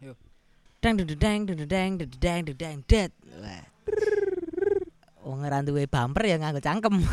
[0.00, 0.16] Yuk.
[0.80, 3.12] Dang dang dang dang dang dang dead.
[5.20, 7.04] Wong ora duwe bumper ya nganggo cangkem.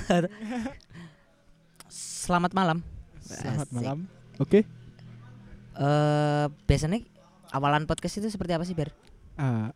[1.91, 2.79] Selamat malam.
[3.19, 4.07] Selamat malam.
[4.39, 4.63] Oke.
[4.63, 4.63] Okay.
[5.75, 7.03] Uh, biasanya
[7.51, 8.95] awalan podcast itu seperti apa sih, Ber?
[9.35, 9.67] Uh,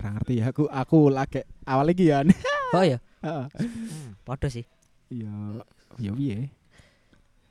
[0.00, 2.24] ngerti ya aku aku lagi awal lagi ya.
[2.72, 2.96] oh ya.
[3.28, 3.44] Heeh.
[3.44, 3.60] Uh.
[3.60, 4.64] Hmm, podo sih.
[5.12, 5.60] Iya,
[6.00, 6.48] yo piye.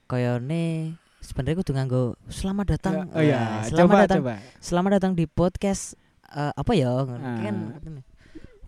[0.09, 3.07] Kayane sebenarnya kudu nganggo selamat datang.
[3.15, 4.19] Oh iya, Wah, selamat coba datang.
[4.19, 4.33] coba.
[4.59, 5.95] Selamat datang di podcast
[6.29, 6.91] eh, apa ya?
[7.39, 7.55] Kan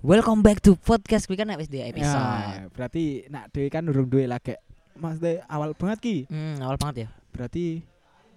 [0.05, 2.13] Welcome back to podcast kuwi kan wis di episode.
[2.13, 4.53] Ya, berarti nak dhewe kan urung duwe lagi.
[4.95, 6.16] Maksudnya awal banget ki.
[6.30, 7.07] Hmm, awal banget ya.
[7.33, 7.81] Berarti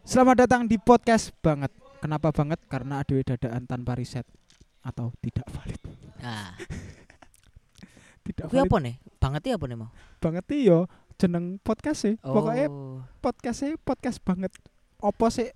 [0.03, 1.69] selamat datang di podcast banget.
[2.01, 2.57] Kenapa banget?
[2.73, 4.25] Karena dhewe dadaan tanpa riset
[4.81, 5.81] atau tidak valid.
[6.25, 6.57] Nah,
[8.27, 8.95] Tidak valid apa nih?
[9.21, 9.91] Banget ya apa nih mau?
[10.19, 12.15] banget iki yo jeneng podcast sih.
[12.23, 13.03] Pokoknya Oh.
[13.19, 14.55] podcastnya podcast banget.
[14.99, 15.51] Opo sih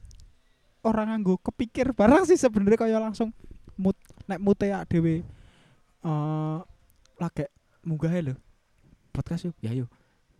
[0.83, 3.31] orang nganggo kepikir barang sih sebenarnya kaya langsung
[3.79, 3.95] mood
[4.27, 5.23] nek mute ya dhewe
[6.03, 6.59] eh
[7.17, 7.47] lagi
[7.83, 8.35] munggah lho.
[9.15, 9.55] Podcast yuk.
[9.63, 9.87] Ya yuk.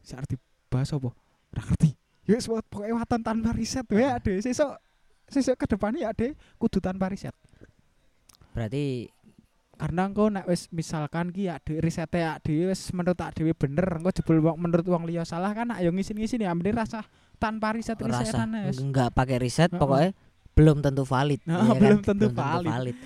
[0.03, 0.35] Sak arti
[0.67, 1.15] bahas apa?
[1.55, 1.95] Ora ngerti.
[2.27, 3.87] Yuk wis pokoknya watan tanpa riset.
[3.87, 4.75] Wae ya dhewe sesuk
[5.31, 7.35] sesuk ke depannya ya dhewe kudu tanpa riset.
[8.53, 9.09] Berarti
[9.83, 13.51] karena engko nek wis misalkan ki ya dhewe risete ya dhewe wis menurut tak dhewe
[13.51, 17.03] bener engko jebul wong menurut wong liya salah kan ayo ngisin-ngisin ya mending rasa
[17.43, 20.15] tanpa riset rasa risetan wis enggak pakai riset pokoknya
[20.53, 21.41] belum tentu valid.
[21.49, 21.81] Nah, iya kan?
[21.81, 22.97] belum tentu valid.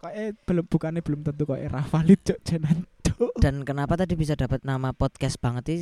[0.00, 4.16] kok eh belum bukannya belum tentu kok era valid cok jenan cok Dan kenapa tadi
[4.16, 5.80] bisa dapat nama podcast banget sih?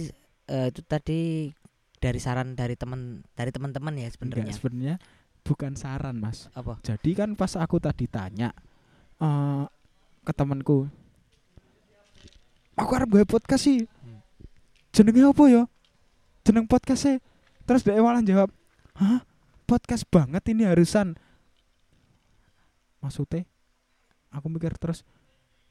[0.49, 1.51] Eh, itu tadi
[1.99, 4.55] dari saran dari teman dari teman-teman ya sebenarnya.
[4.55, 4.97] sebenarnya
[5.43, 6.79] bukan saran mas Apa?
[6.87, 8.55] jadi kan pas aku tadi tanya
[9.19, 9.65] eh
[10.29, 10.85] ke temanku
[12.75, 14.21] aku harap gue podcast sih Hmm.
[14.93, 15.63] jenenge apa ya
[16.43, 17.19] jeneng podcastnya
[17.65, 18.53] terus dia malah jawab
[18.95, 19.25] hah
[19.65, 21.17] podcast banget ini harusan
[22.99, 23.47] maksudnya
[24.29, 25.03] aku mikir terus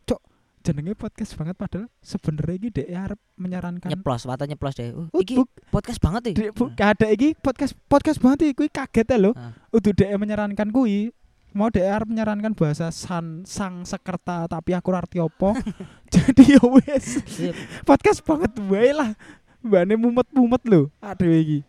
[0.04, 0.22] cok
[0.62, 4.92] jenenge podcast banget padahal sebenarnya ini dia harap menyarankan Nyeplos, wata nyeplos deh.
[4.92, 6.50] Uh, Oh, iki buk- podcast banget Dek, nih.
[6.52, 9.32] bu, gak ada iki podcast podcast banget iki kuwi kaget ya lho.
[9.34, 9.54] Ah.
[9.70, 11.12] Udah dhek menyarankan kuwi
[11.56, 15.56] mau arep menyarankan bahasa san sang sekerta tapi aku arti opo.
[16.14, 17.54] Jadi ya Sip.
[17.84, 19.16] podcast banget wae lah.
[19.64, 20.88] Mbane mumet-mumet lho.
[21.02, 21.60] Aduh iki.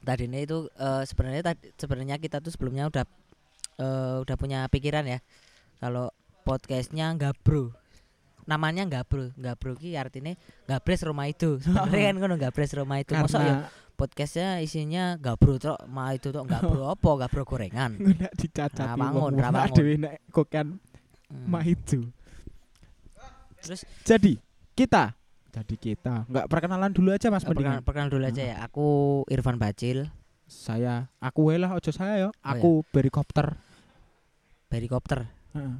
[0.00, 3.04] Tadinya itu eh, sebenarnya tadi sebenarnya kita tuh sebelumnya udah
[3.78, 5.18] eh, udah punya pikiran ya.
[5.80, 6.12] Kalau
[6.44, 7.76] podcastnya Gabro.
[8.48, 9.30] Namanya Gabro.
[9.36, 10.32] Gabro ki artinya
[10.64, 11.60] Gabres rumah itu.
[11.60, 13.12] Sebenarnya kan ngono Gabres rumah itu.
[13.12, 13.68] Masa ya Karena
[14.00, 17.10] podcastnya isinya Gabro tok ma itu tok Gabro apa?
[17.20, 17.94] Gabro gorengan.
[17.94, 19.76] nggak dicacati Rawangun, wong rawangun.
[19.76, 20.80] dhewe nek kokan
[21.28, 21.46] Hmm.
[21.46, 22.10] mah itu.
[23.60, 24.34] Terus Jadi
[24.72, 25.14] kita
[25.50, 28.56] jadi kita nggak perkenalan dulu aja Mas perkenalan, perkenalan dulu aja ya.
[28.64, 28.86] Aku
[29.28, 30.10] Irfan Bacil,
[30.44, 32.28] Saya aku lah ojo saya Oh, yo.
[32.42, 33.54] Aku berikopter.
[34.74, 35.30] helikopter.
[35.52, 35.74] Heeh.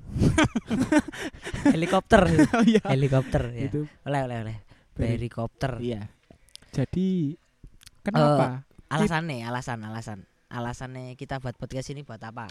[1.73, 2.23] helikopter.
[2.53, 2.83] Oh iya.
[2.85, 3.67] helikopter ya.
[3.67, 4.57] Itu Oleh oleh oleh.
[4.93, 5.79] Beri- Helikopter.
[5.79, 6.11] Iya.
[6.71, 7.35] Jadi
[8.03, 8.67] kenapa?
[8.91, 10.19] Alasannya, alasan, alasan.
[10.51, 12.51] Alasannya kita buat podcast ini buat apa?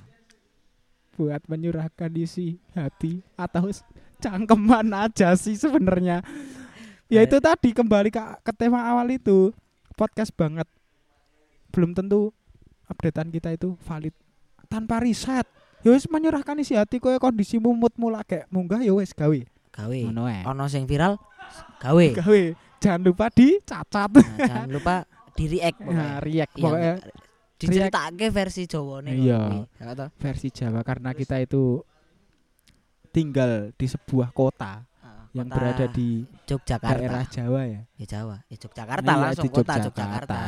[1.19, 3.67] Buat menyurahkan isi hati atau
[4.23, 6.23] cangkeman aja sih sebenarnya.
[7.11, 9.51] Ya itu tadi kembali ke, ke tema awal itu
[9.99, 10.69] podcast banget.
[11.75, 12.31] Belum tentu
[12.87, 14.15] updatean kita itu valid
[14.71, 15.43] tanpa riset.
[15.83, 19.39] Ya wis menyurahkan isi hati koyo kondisimu moodmu lagi munggah ya wis gawe.
[19.75, 19.99] Gawe.
[20.47, 21.19] Ono sing viral,
[21.79, 22.05] gawe.
[22.19, 22.41] Gawe.
[22.79, 24.11] Jangan lupa dicatat.
[24.11, 24.95] Nah, jangan lupa
[25.39, 26.09] di react Nah, pokoknya.
[26.19, 26.93] react Iya, pokoknya
[27.55, 29.41] diceritake versi Jawane Iya.
[29.73, 30.09] Ya toh?
[30.15, 31.83] versi Jawa karena kita itu
[33.09, 36.93] tinggal di sebuah kota Heeh, yang kota berada di Yogyakarta.
[36.93, 37.81] daerah Jawa ya.
[37.95, 40.39] Ya Jawa, ya Yogyakarta Iya, langsung di kota Yogyakarta.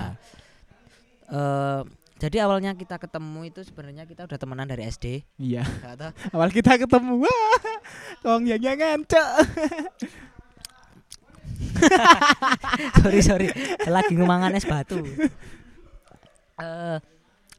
[1.32, 1.82] Eh
[2.22, 5.66] jadi awalnya kita ketemu itu sebenarnya kita udah temenan dari SD, Iya.
[5.66, 6.12] ya?
[6.38, 7.58] Awal kita ketemu, wah,
[8.22, 9.30] kong yang yang ngancok.
[13.02, 13.48] sorry sorry.
[13.84, 15.02] Lagi ngumangan es batu.
[16.58, 16.98] Eh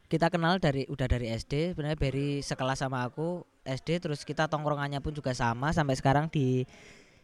[0.07, 4.99] kita kenal dari udah dari SD sebenarnya Berry sekelas sama aku SD terus kita tongkrongannya
[4.99, 5.71] pun juga sama.
[5.71, 6.63] Sampai sekarang di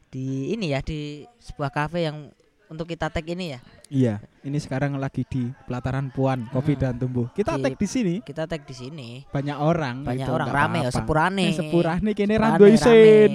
[0.10, 2.34] di ini ya di sebuah kafe yang
[2.66, 3.60] untuk kita tag ini ya.
[3.90, 4.14] Iya,
[4.44, 6.82] ini sekarang lagi di pelataran Puan, Kopi Hmm.
[6.86, 7.26] dan Tumbuh.
[7.34, 8.16] Kita Di- tag di sini.
[8.22, 9.10] kita tag di sini.
[9.26, 10.06] Banyak orang.
[10.06, 11.50] banyak gitu, orang rame ya sepurane.
[11.50, 13.34] Eh, sepurane kene Sepurane, rando isin.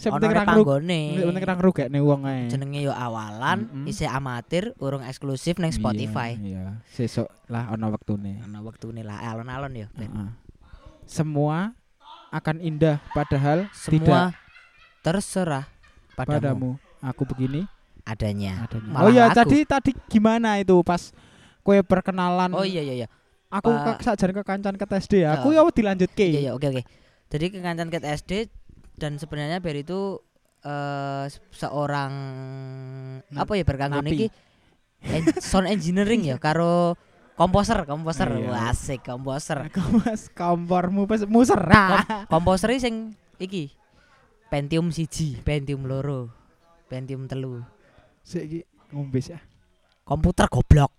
[0.00, 2.48] Sing penting rug, panggone sing penting rang rugekne wong ae.
[2.48, 3.84] jenenge yo awalan Mm-mm.
[3.84, 6.62] isih amatir urung eksklusif neng Spotify Iya, iya.
[6.88, 8.40] Sesuk lah ono wektune.
[8.40, 10.08] ana wektune lah alon-alon yo Ben.
[10.08, 10.30] Heeh.
[11.04, 11.76] Semua
[12.30, 14.20] akan indah padahal tidak semua
[15.00, 15.68] terserah
[16.16, 16.70] padamu, padamu.
[17.02, 17.68] Aku begini
[18.04, 18.88] adanya adanya.
[18.88, 19.36] Malah oh iya, aku.
[19.36, 21.12] tadi tadi gimana itu pas
[21.60, 22.52] kue perkenalan?
[22.52, 23.08] Oh iya iya iya.
[23.50, 25.36] Aku Pak- ke sajane kekancan ke SD ya.
[25.36, 26.24] Aku ya dilanjutke.
[26.24, 26.82] Iya iya oke oke.
[27.28, 28.32] Jadi kekancan ket SD
[29.00, 30.20] dan sebenarnya Ber itu
[31.26, 32.12] se- seorang
[33.26, 34.28] Na- apa ya berkanggung iki
[35.02, 37.00] en- sound engineering ya karo
[37.32, 38.68] komposer komposer Iya.
[38.68, 39.72] Asik komposer
[40.04, 41.56] Mas kompormu pes muser.
[42.28, 43.72] Komposer sing iki
[44.46, 46.28] Pentium siji Pentium loro
[46.86, 47.64] Pentium telu
[48.20, 48.60] Sik iki
[48.92, 49.40] ngombe ya.
[50.04, 50.92] komputer goblok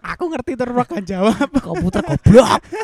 [0.00, 1.50] Aku ngerti terus kan jawab.
[1.60, 2.62] komputer goblok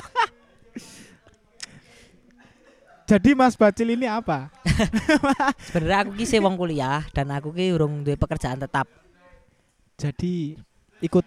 [3.07, 4.51] Jadi Mas Bacil ini apa?
[5.71, 8.91] sebenarnya aku ki wong kuliah dan aku ki urung duwe pekerjaan tetap
[9.97, 10.59] Jadi
[11.01, 11.25] ikut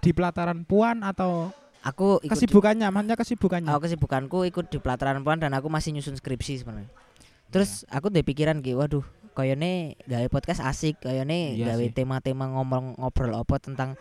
[0.00, 1.52] di pelataran Puan atau
[1.84, 3.68] aku ikut kesibukannya, maksudnya kesibukannya.
[3.68, 6.88] Aku kesibukanku ikut di pelataran puan dan aku masih nyusun skripsi sebenarnya.
[7.52, 9.04] Terus aku udah pikiran ki, waduh,
[9.34, 13.98] koyone gawe podcast asik, koyone Iya gawe tema-tema ngomong ngobrol apa tentang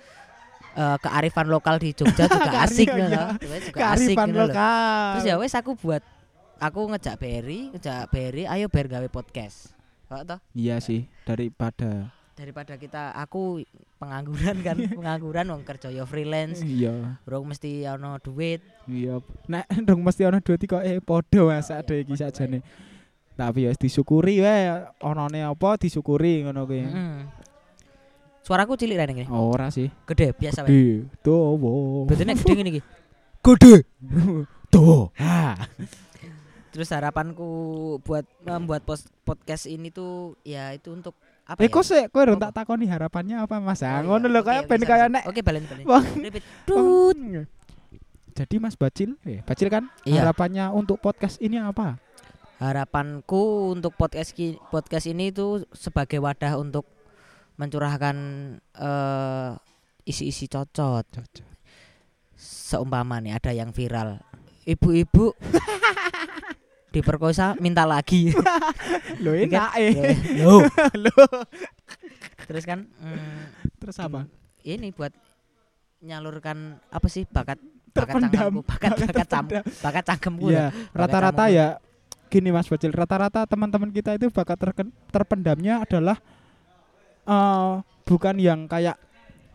[0.78, 3.36] eh, kearifan lokal di Jogja juga asik gitu iya.
[3.36, 4.48] Juga asik Kearifan gitu loh.
[4.48, 5.10] lokal.
[5.18, 6.04] Terus ya wes aku buat
[6.60, 9.72] aku ngejak Berry, ngejak Berry, ayo Ber gawe podcast.
[10.12, 10.40] Kok toh?
[10.52, 13.60] Iya sih, daripada Daripada kita aku
[14.00, 18.64] pengangguran kan, pengangguran wong kerja yo freelance, iya, urung mesti ono duit.
[18.88, 19.20] iya.
[19.52, 22.64] Nek dong mesti ana duit kok eh padha masak dhewe iki sakjane.
[23.36, 24.72] Tapi ya disyukuri wae
[25.04, 26.84] onone apa disyukuri ngono kuwi.
[26.88, 27.20] Mm.
[28.44, 29.28] Suaraku cilik rene iki.
[29.28, 29.92] Ora sih.
[30.08, 30.72] Gede biasa wae.
[30.72, 32.08] Gede, tuwa.
[32.08, 32.82] Berarti nek gede ngene iki.
[33.44, 33.76] Gede.
[34.74, 35.12] Tuh.
[35.20, 35.60] Ha.
[36.70, 37.50] Terus harapanku
[38.02, 41.74] buat membuat pos- podcast ini tuh ya itu untuk apa Eh ya?
[41.74, 43.82] kok sik kowe urung tak takoni harapannya apa Mas?
[43.82, 44.06] Oh, Ah, iya.
[44.06, 45.86] ngono lho Oke, kaya oke, ben kaya nek Oke, balen balen.
[46.20, 46.46] Repeat.
[48.32, 50.24] Jadi Mas Bacil, eh Bacil kan Iya.
[50.24, 51.98] harapannya untuk podcast ini apa?
[52.58, 54.36] Harapanku untuk podcast
[54.70, 56.86] podcast ini itu sebagai wadah untuk
[57.56, 58.16] mencurahkan
[58.62, 59.52] eh,
[60.06, 61.04] isi-isi cocot.
[61.04, 61.48] Cocok.
[62.36, 64.22] Seumpama nih ada yang viral.
[64.64, 65.34] Ibu-ibu
[66.90, 68.34] diperkosa minta lagi.
[69.24, 70.16] Lho Ini kan- enak eh.
[70.42, 70.58] Lho.
[72.50, 73.40] Terus kan mm,
[73.78, 74.26] Terus apa?
[74.60, 75.14] ini buat
[76.00, 77.60] nyalurkan apa sih bakat
[77.90, 79.46] bakat cangkemku, bakat bakat cam,
[79.82, 80.90] bakat cangkemku Iya, ya.
[80.92, 81.68] rata-rata ya
[82.28, 86.18] gini Mas Bacil, rata-rata teman-teman kita itu bakat terken- terpendamnya adalah
[87.26, 87.72] eh
[88.04, 88.98] bukan yang kayak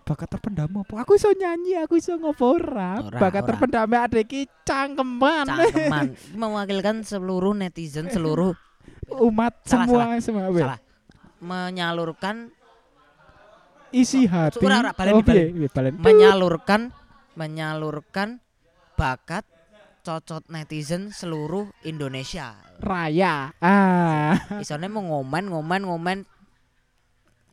[0.05, 1.01] bakat terpendam apa?
[1.01, 3.01] Aku iso nyanyi, aku iso ngopo ora.
[3.01, 3.49] Ora, Bakat ora.
[3.53, 6.07] terpendamnya ada iki cangkeman cangkeman
[6.41, 8.53] mewakilkan seluruh netizen seluruh
[9.25, 10.61] umat Salah, semua semua weh.
[10.61, 10.79] salah
[11.41, 12.53] menyalurkan
[13.91, 14.61] isi hati.
[14.61, 15.53] ora, ora, balen, oh, piye?
[15.53, 15.93] Piye, balen.
[16.01, 16.93] menyalurkan
[17.35, 18.41] menyalurkan
[18.95, 19.45] bakat
[20.05, 22.61] cocot netizen seluruh Indonesia.
[22.77, 23.57] Raya.
[23.57, 26.19] Ah, Isone mau ngomen ngomen ngomen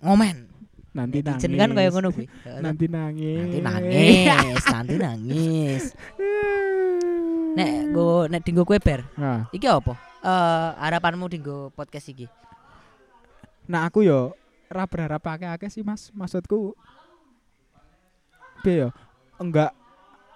[0.03, 0.50] ngomen.
[0.91, 1.47] Nanti nangis.
[1.47, 2.27] Kan kayak ngono kuwi.
[2.65, 3.63] Nanti nangis.
[3.63, 3.97] Nanti
[4.27, 5.83] nangis, nanti nangis.
[7.57, 9.03] Nek go nek dinggo kue ber.
[9.19, 9.93] Nah, Iki apa?
[10.23, 12.27] Eh harapanmu dinggo podcast iki?
[13.71, 14.35] nah aku yo
[14.67, 16.11] ora berharap akeh-akeh sih Mas.
[16.11, 16.75] Maksudku
[18.63, 18.89] piye yo?
[19.39, 19.71] Enggak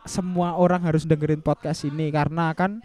[0.05, 2.79] semua orang harus dengerin podcast ini karena kan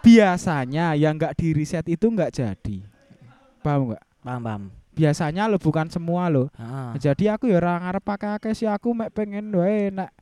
[0.00, 2.76] biasanya yang enggak di riset itu enggak jadi.
[3.60, 4.04] Paham enggak?
[4.24, 4.62] Paham paham.
[5.00, 6.52] Biasanya lo bukan semua lo.
[6.52, 7.00] Heeh.
[7.00, 10.12] Jadi aku ya ora ngarep akeh-akeh sih aku mek pengen wae nek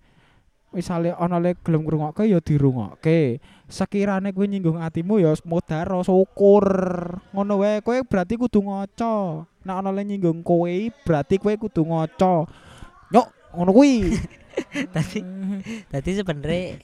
[0.70, 3.42] misale ana le gelem ngrungokke ya dirungokke.
[3.66, 6.66] Sekirane kowe nyinggung atimu ya modar syukur.
[7.34, 9.44] Ngono wae kowe berarti kudu ngoco.
[9.66, 10.70] Nek ana le nyinggung kowe
[11.02, 12.46] berarti kowe kudu ngoco.
[13.10, 13.26] Nyok,
[13.58, 14.14] ngono kuwi.
[14.94, 15.22] Tadi
[15.86, 16.82] tadi sebenarnya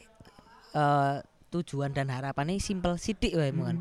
[0.75, 1.15] eh
[1.51, 3.63] tujuan dan harapannya simpel sidik wae Hmm.
[3.63, 3.77] kan.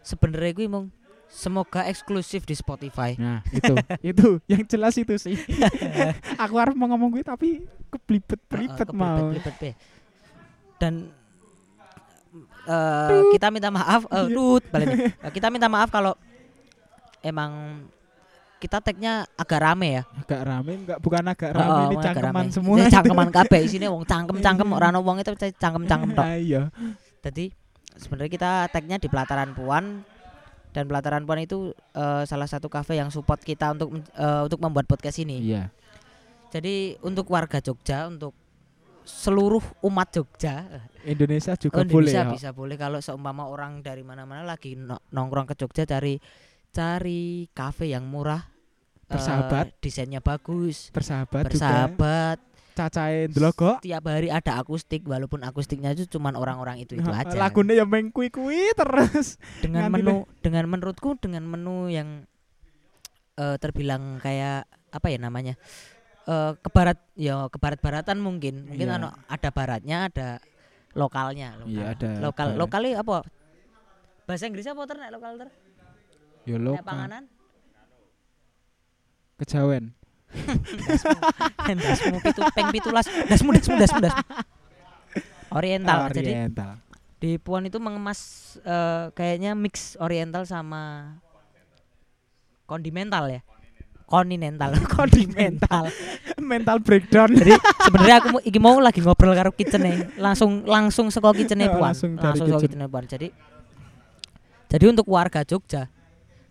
[0.00, 0.86] Sebenarnya gue mong
[1.28, 3.12] semoga eksklusif di Spotify.
[3.20, 3.74] Nah, itu.
[4.00, 5.36] itu yang jelas itu sih.
[6.42, 7.48] aku harus mau ngomong kuwi tapi
[7.92, 9.30] keblibet-blibet mau.
[10.80, 11.12] Dan
[12.68, 14.28] eh kita minta maaf, Iya.
[14.32, 14.88] tut, balik.
[15.24, 16.12] Eh, kita minta maaf kalau
[17.20, 17.82] emang
[18.58, 20.02] kita tagnya agak rame ya.
[20.18, 22.50] Agak rame enggak bukan agak Oh, rame ini cangkeman rame.
[22.50, 22.74] semua.
[22.74, 26.26] Ini cangkeman kabeh isine wong cangkem-cangkem ora ono wong itu cangkem-cangkem tok.
[26.26, 26.62] Iya.
[27.22, 27.44] Jadi
[27.94, 30.02] sebenarnya kita tagnya di pelataran Puan
[30.72, 34.84] dan pelataran Puan itu eh, salah satu kafe yang support kita untuk eh, untuk membuat
[34.86, 35.40] podcast ini.
[35.52, 35.72] Iya.
[36.48, 38.32] Jadi untuk warga Jogja, untuk
[39.04, 40.68] seluruh umat Jogja,
[41.04, 42.32] Indonesia juga oh, boleh Indonesia ya.
[42.32, 46.20] bisa boleh kalau seumpama orang dari mana-mana lagi no- nongkrong ke Jogja cari
[46.68, 49.76] cari kafe yang murah, eh, Bersahabat.
[49.80, 52.36] desainnya bagus, bersahabat, juga.
[52.78, 52.94] Bersahabat.
[52.94, 57.34] Cacahe ndelok Tiap hari ada akustik, walaupun akustiknya itu cuman orang-orang itu itu aja.
[57.34, 59.36] Lagune ya meng kuwi-kuwi terus.
[59.58, 62.22] dengan menu dengan menurutku dengan menu yang
[63.34, 65.54] eh, terbilang kayak apa ya namanya
[66.30, 68.70] eh, ke barat ya ke barat-baratan mungkin.
[68.70, 68.96] Mungkin Iya.
[69.02, 70.28] ano, ada baratnya, ada
[70.94, 71.58] lokalnya.
[71.58, 71.68] Lokal.
[71.74, 72.46] Iya, ada lokal.
[72.54, 72.60] barat.
[72.62, 73.18] Lokalnya apa?
[74.28, 75.48] Bahasa Inggrisnya apa ter nek lokal ter?
[76.46, 76.84] Ya lokal.
[76.86, 77.24] panganan?
[79.38, 79.97] Kejawen.
[81.66, 82.16] Dasmu.
[82.20, 83.06] Pitu peng pitulas.
[83.26, 84.22] Dasmu dasmu dasmu dasmu.
[85.52, 86.12] Oriental.
[86.12, 86.70] Jadi Oriental.
[87.18, 88.20] di Puan itu mengemas
[88.62, 91.14] eh, kayaknya mix oriental sama
[92.64, 93.40] kondimental ya?
[94.08, 95.92] Kontinental kondimental
[96.40, 97.28] mental breakdown.
[97.28, 99.84] jadi sebenarnya aku mau, iki mau lagi ngobrol karo kitchen
[100.16, 101.92] langsung langsung seko kitchen Oh, Puan.
[101.92, 102.80] langsung langsung, dari seko kitchen.
[102.80, 103.04] kitchen Puan.
[103.04, 103.28] Jadi
[104.68, 105.92] jadi untuk warga Jogja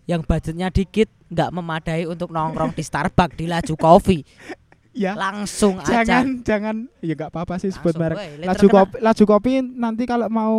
[0.06, 4.24] yang budgetnya dikit nggak memadai untuk nongkrong di Starbucks di Laju Coffee
[4.98, 5.14] ya.
[5.14, 8.42] langsung aja Jangan jangan ya nggak apa-apa sih sebut merek.
[8.42, 8.76] Laju kena.
[8.82, 10.58] kopi, laju kopi nanti kalau mau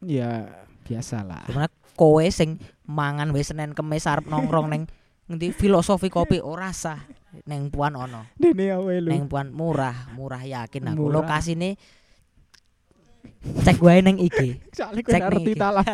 [0.00, 0.48] ya
[0.88, 1.44] biasa lah.
[1.44, 2.56] Gimana kowe sing
[2.88, 4.82] mangan wis Senin Kemis arep nongkrong neng
[5.28, 7.02] ngendi filosofi kopi ora sah
[7.44, 8.24] neng puan ono.
[8.40, 11.10] Neng puan murah, murah yakin aku.
[11.10, 11.26] Murah.
[11.26, 11.76] Lokasine
[13.66, 14.62] cek wae neng IG.
[14.72, 15.58] Gue Cek ning IG.
[15.58, 15.84] lah.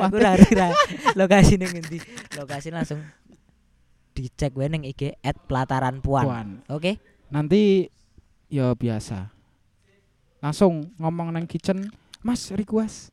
[1.18, 1.98] Lokasine ngendi.
[2.36, 3.00] Lokasi langsung
[4.12, 5.16] dicek wae neng IG
[5.48, 6.24] @pelataran puan.
[6.28, 6.48] Puan.
[6.68, 7.00] Oke.
[7.32, 7.88] Nanti
[8.52, 9.32] ya biasa.
[10.44, 11.88] Langsung ngomong nang kitchen,
[12.20, 13.08] "Mas, request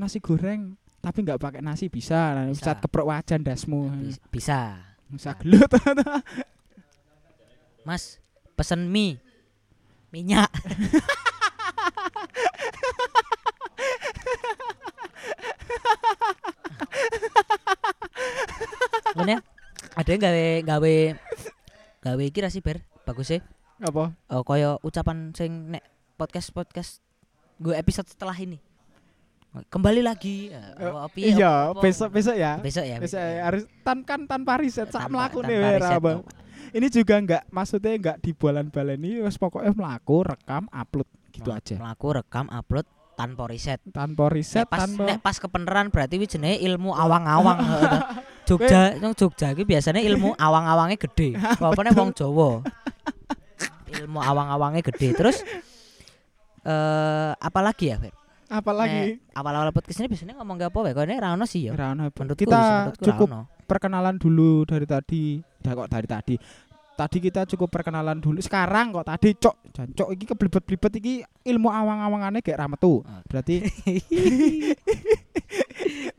[0.00, 2.72] nasi goreng tapi nggak pakai nasi bisa, nah, Bisa.
[2.80, 4.80] keprok wajan dasmu." Bis- Bisa.
[5.10, 5.66] Bisa gelut.
[7.88, 8.22] Mas,
[8.54, 9.18] pesen mie.
[10.10, 10.50] Minyak.
[20.10, 20.94] Yang gawe gawe
[22.02, 23.38] gawe iki ra sih ber bagus sih.
[23.78, 24.10] Apa?
[24.26, 25.86] Oh, koyo ucapan sing nek
[26.18, 26.98] podcast podcast
[27.62, 28.58] gue episode setelah ini.
[29.70, 30.50] Kembali lagi.
[30.50, 32.58] Eh, apa, piye, Iya, apa- besok besok ya.
[32.58, 32.96] besok ya.
[32.98, 36.18] Besok ya, harus tan kan tanpa riset sak tanpa nih we, riset, Ra, Bang.
[36.22, 36.30] no.
[36.70, 41.74] Ini juga enggak maksudnya enggak dibolan-baleni wis pokoknya mlaku, rekam, upload gitu Mel- aja.
[41.78, 43.78] Melaku rekam upload tanpa riset.
[43.90, 47.58] Tanpa riset, nek pas tanpa nek pas kepeneran berarti wis jenenge ilmu awang-awang.
[48.50, 52.66] Jogja nang Jogja iki biasanya ilmu awang-awangnya gede apane wong Jawa
[53.90, 55.38] ilmu awang-awangnya gede terus
[56.60, 58.12] eh apalagi ya Fer?
[58.50, 61.70] apalagi Nek awal-awal podcast ini biasanya ngomong gak apa wae kok ini ra ono sih
[61.70, 62.18] ya Ra ono apa.
[62.18, 63.40] menurutku kita menurutku cukup ono.
[63.62, 65.38] perkenalan dulu dari tadi.
[65.38, 66.34] Dah kok dari tadi.
[66.98, 68.42] Tadi kita cukup perkenalan dulu.
[68.42, 71.14] Sekarang kok tadi cok, jancok iki keblibet-blibet iki
[71.46, 73.06] ilmu awang-awangane kayak ra metu.
[73.06, 73.22] Ah.
[73.24, 73.62] Berarti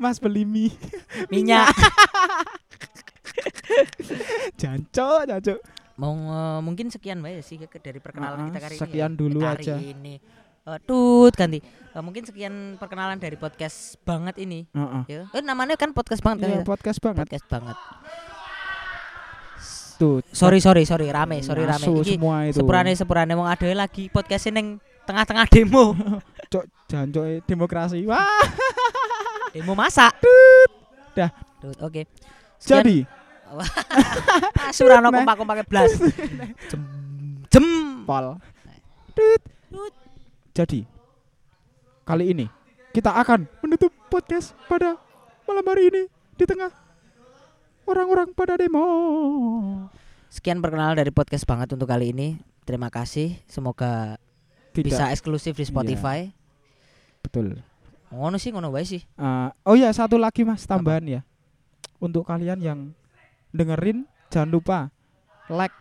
[0.01, 0.73] Mas beli mie.
[1.31, 1.69] minyak
[4.57, 5.59] Jancok, jancok.
[5.93, 9.21] mau eh, mungkin sekian wae sih ke- dari perkenalan Ah, kita kali sekian ini ya.
[9.21, 9.75] dulu Kita aja.
[9.77, 10.15] ini
[10.61, 15.03] Eh, tut ganti Eh, mungkin sekian perkenalan dari podcast banget ini Heeh.
[15.07, 16.63] ya eh namanya kan podcast banget kan Iya, ya?
[16.63, 17.17] podcast banget.
[17.23, 17.77] podcast banget
[19.95, 22.57] Tuh, sorry sorry sorry rame sorry rame iki semua itu.
[22.57, 25.93] sepurane sepurane wong ada lagi podcast neng tengah-tengah demo
[26.51, 26.65] Cok,
[27.21, 28.03] eh, demokrasi.
[28.03, 28.43] Wah,
[29.51, 30.15] demo masak.
[31.11, 31.29] Dah.
[31.59, 32.07] Tut, oke.
[32.57, 32.97] Sekian- jadi.
[34.75, 35.21] Surano Nah.
[35.21, 35.91] kompak kompak blas.
[36.71, 36.81] Jem
[37.51, 37.65] jem.
[38.07, 38.39] Pol.
[39.11, 39.41] Tut.
[40.51, 40.83] Jadi
[42.03, 42.45] kali ini
[42.91, 44.99] kita akan menutup podcast pada
[45.43, 46.01] malam hari ini
[46.35, 46.71] di tengah
[47.83, 48.83] orang-orang pada demo.
[50.31, 52.39] sekian perkenalan dari podcast banget untuk kali ini.
[52.63, 53.35] Terima kasih.
[53.51, 54.15] Semoga
[54.71, 54.87] Tidak.
[54.87, 56.31] bisa eksklusif di Spotify.
[57.19, 57.59] Betul.
[58.11, 59.01] Ngono sih ngono wae sih.
[59.01, 61.21] Eh, oh ya satu lagi mas tambahan ya.
[62.03, 62.79] Untuk kalian yang
[63.55, 64.79] dengerin jangan lupa
[65.47, 65.75] like.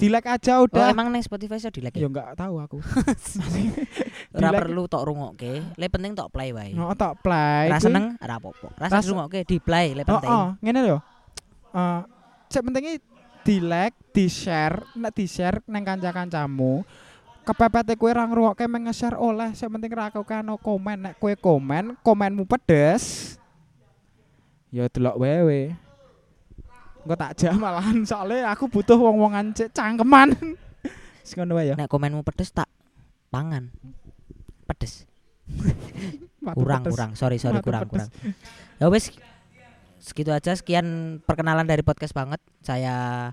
[0.00, 0.96] Di like aja oh udah.
[0.96, 2.06] emang neng Spotify saya di like ya?
[2.06, 2.80] Ya nggak tahu aku.
[4.32, 4.60] Ora di-like.
[4.64, 5.76] perlu tok rungokke.
[5.76, 6.72] Le penting tok play wae.
[6.72, 7.68] No tak play.
[7.68, 8.68] Ra seneng ora apa-apa.
[8.80, 10.30] Ra Ras- rungokke di play le oh, penting.
[10.32, 10.98] oh ngene lho.
[11.76, 12.00] Eh,
[12.48, 12.96] cek pentingnya
[13.44, 16.84] di like di share nek di share neng kanca-kancamu
[17.50, 21.98] kepepete kue ra ngrungokke meng nge-share oleh sing penting ra kano komen nek kue komen
[22.06, 23.34] komenmu pedes
[24.70, 25.74] ya delok wewe
[27.00, 30.36] Engko tak jak malahan soalnya aku butuh wong-wongan cek cangkeman
[31.24, 32.66] Wis ngono wae ya Nek komenmu pedes tak
[33.30, 33.70] pangan.
[34.66, 35.06] Pedes.
[36.58, 36.92] Kurang pedes.
[36.96, 37.10] kurang.
[37.14, 38.10] Sorry sorry Matu kurang pedes.
[38.10, 38.34] kurang.
[38.82, 39.14] Ya wes
[40.00, 42.42] segitu aja sekian perkenalan dari podcast banget.
[42.66, 43.30] Saya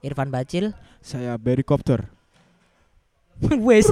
[0.00, 0.72] Irfan Bacil.
[1.00, 2.08] saya Berikopter
[3.66, 3.86] wes.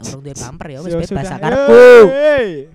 [0.00, 1.28] Urung duwe bumper ya wes bebas.
[2.10, 2.68] Yeay.